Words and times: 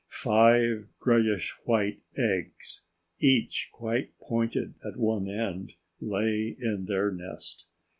Five 0.09 0.87
grayish 0.99 1.51
white 1.65 1.99
eggs, 2.17 2.81
each 3.19 3.69
quite 3.71 4.17
pointed 4.17 4.73
at 4.83 4.97
one 4.97 5.29
end, 5.29 5.73
lay 5.99 6.55
in 6.57 6.85
their 6.85 7.11
nest. 7.11 7.67